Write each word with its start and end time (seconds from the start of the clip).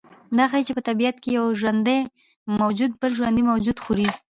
دا 0.37 0.45
ښیي 0.51 0.63
چې 0.67 0.73
په 0.77 0.81
طبیعت 0.87 1.15
کې 1.23 1.29
یو 1.39 1.45
ژوندی 1.61 1.99
موجود 2.61 2.91
بل 3.01 3.11
ژوندی 3.19 3.43
موجود 3.51 3.77
خوري 3.83 4.07